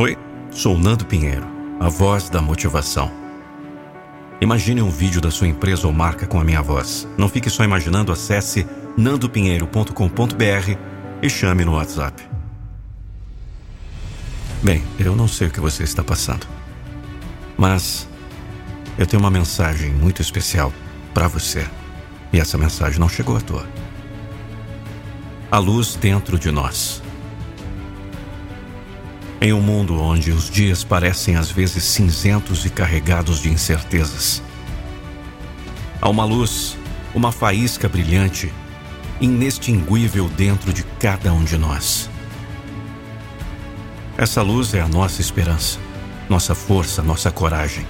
[0.00, 0.16] Oi,
[0.52, 1.44] sou Nando Pinheiro,
[1.80, 3.10] a voz da motivação.
[4.40, 7.08] Imagine um vídeo da sua empresa ou marca com a minha voz.
[7.18, 8.64] Não fique só imaginando, acesse
[8.96, 10.78] nandopinheiro.com.br
[11.20, 12.22] e chame no WhatsApp.
[14.62, 16.46] Bem, eu não sei o que você está passando,
[17.56, 18.08] mas
[18.96, 20.72] eu tenho uma mensagem muito especial
[21.12, 21.66] para você.
[22.32, 23.66] E essa mensagem não chegou à toa.
[25.50, 27.02] A luz dentro de nós.
[29.40, 34.42] Em um mundo onde os dias parecem às vezes cinzentos e carregados de incertezas,
[36.02, 36.76] há uma luz,
[37.14, 38.52] uma faísca brilhante,
[39.20, 42.10] inextinguível dentro de cada um de nós.
[44.16, 45.78] Essa luz é a nossa esperança,
[46.28, 47.86] nossa força, nossa coragem.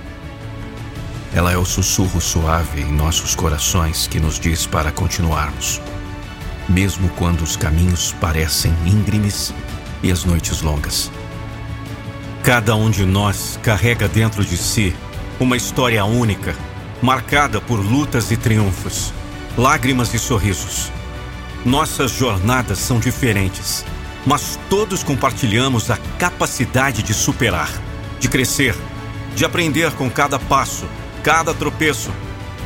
[1.34, 5.80] Ela é o sussurro suave em nossos corações que nos diz para continuarmos,
[6.69, 9.55] mesmo quando os caminhos parecem íngremes
[10.03, 11.11] e as noites longas.
[12.48, 14.96] Cada um de nós carrega dentro de si
[15.38, 16.56] uma história única,
[17.02, 19.12] marcada por lutas e triunfos,
[19.54, 20.91] lágrimas e sorrisos.
[21.62, 23.84] Nossas jornadas são diferentes,
[24.24, 27.70] mas todos compartilhamos a capacidade de superar,
[28.19, 28.74] de crescer,
[29.36, 30.86] de aprender com cada passo,
[31.22, 32.10] cada tropeço.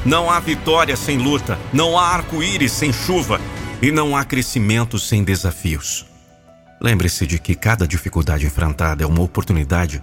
[0.05, 3.41] Não há vitória sem luta, não há arco-íris sem chuva
[3.83, 6.12] e não há crescimento sem desafios.
[6.83, 10.03] Lembre-se de que cada dificuldade enfrentada é uma oportunidade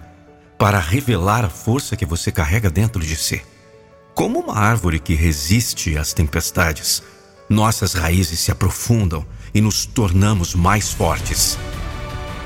[0.56, 3.42] para revelar a força que você carrega dentro de si.
[4.14, 7.02] Como uma árvore que resiste às tempestades,
[7.50, 11.58] nossas raízes se aprofundam e nos tornamos mais fortes.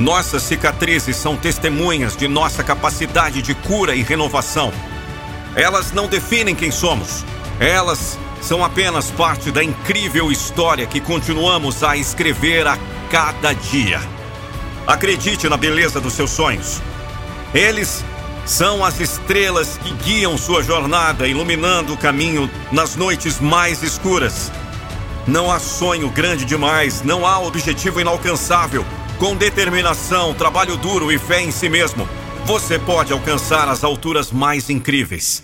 [0.01, 4.73] Nossas cicatrizes são testemunhas de nossa capacidade de cura e renovação.
[5.55, 7.25] Elas não definem quem somos.
[7.61, 12.77] Elas são apenas parte da incrível história que continuamos a escrever a
[13.09, 14.14] cada dia.
[14.87, 16.83] Acredite na beleza dos seus sonhos.
[17.55, 18.05] Eles
[18.45, 24.53] são as estrelas que guiam sua jornada, iluminando o caminho nas noites mais escuras.
[25.27, 28.85] Não há sonho grande demais, não há objetivo inalcançável.
[29.19, 32.07] Com determinação, trabalho duro e fé em si mesmo,
[32.45, 35.43] você pode alcançar as alturas mais incríveis.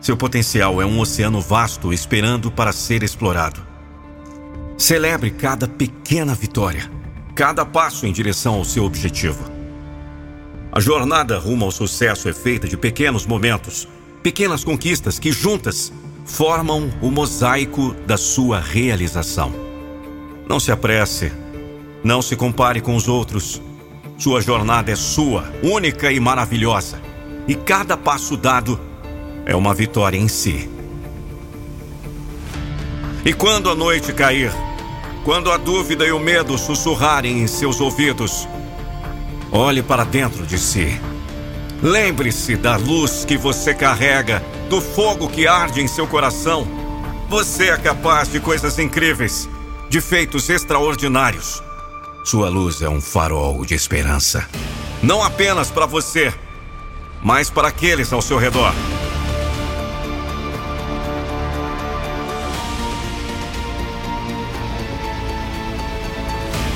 [0.00, 3.64] Seu potencial é um oceano vasto esperando para ser explorado.
[4.76, 6.99] Celebre cada pequena vitória
[7.40, 9.50] cada passo em direção ao seu objetivo.
[10.70, 13.88] A jornada rumo ao sucesso é feita de pequenos momentos,
[14.22, 15.90] pequenas conquistas que juntas
[16.26, 19.54] formam o mosaico da sua realização.
[20.46, 21.32] Não se apresse,
[22.04, 23.62] não se compare com os outros.
[24.18, 27.00] Sua jornada é sua, única e maravilhosa,
[27.48, 28.78] e cada passo dado
[29.46, 30.68] é uma vitória em si.
[33.24, 34.52] E quando a noite cair,
[35.24, 38.48] quando a dúvida e o medo sussurrarem em seus ouvidos,
[39.52, 41.00] olhe para dentro de si.
[41.82, 46.66] Lembre-se da luz que você carrega, do fogo que arde em seu coração.
[47.28, 49.48] Você é capaz de coisas incríveis,
[49.88, 51.62] de feitos extraordinários.
[52.24, 54.46] Sua luz é um farol de esperança.
[55.02, 56.32] Não apenas para você,
[57.22, 58.74] mas para aqueles ao seu redor.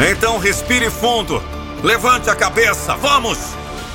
[0.01, 1.43] Então respire fundo,
[1.83, 3.39] levante a cabeça, vamos!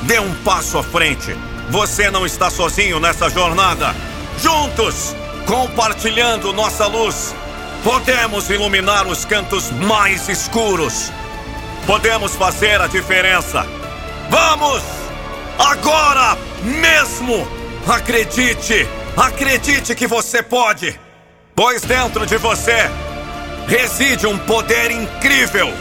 [0.03, 1.35] Dê um passo à frente.
[1.69, 3.93] Você não está sozinho nessa jornada.
[4.41, 5.13] Juntos,
[5.45, 7.35] compartilhando nossa luz,
[7.83, 11.11] podemos iluminar os cantos mais escuros.
[11.85, 13.67] Podemos fazer a diferença.
[14.29, 14.81] Vamos!
[15.57, 17.45] Agora mesmo!
[17.85, 18.87] Acredite!
[19.17, 20.97] Acredite que você pode!
[21.53, 22.89] Pois dentro de você
[23.69, 25.71] reside um poder incrível,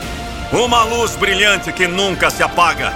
[0.52, 2.92] uma luz brilhante que nunca se apaga.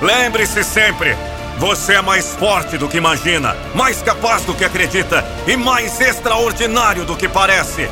[0.00, 1.14] Lembre-se sempre:
[1.58, 7.04] você é mais forte do que imagina, mais capaz do que acredita e mais extraordinário
[7.04, 7.88] do que parece.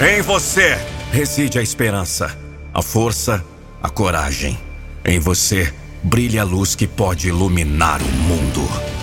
[0.00, 0.76] Em você
[1.12, 2.36] reside a esperança,
[2.74, 3.42] a força,
[3.80, 4.58] a coragem.
[5.04, 5.72] Em você
[6.02, 8.95] brilha a luz que pode iluminar o mundo.